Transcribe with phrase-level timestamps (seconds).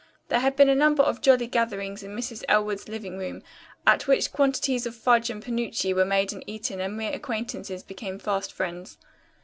[0.29, 2.43] There had been a number of jolly gatherings in Mrs.
[2.49, 3.43] Elwood's living room,
[3.85, 8.17] at which quantities of fudge and penuchi were made and eaten and mere acquaintances became
[8.17, 8.97] fast friends.